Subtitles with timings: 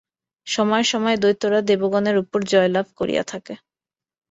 [0.47, 3.53] সময়ে সময়ে দৈত্যেরা দেবগণের উপর জয়লাভ করিয়া থাকে।